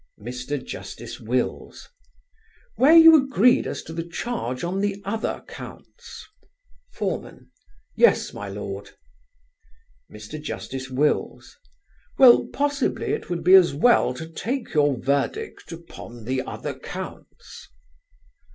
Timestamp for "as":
3.67-3.83, 13.53-13.75